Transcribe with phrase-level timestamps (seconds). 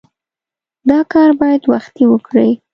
[0.89, 2.49] دا کار باید وختي وکړې.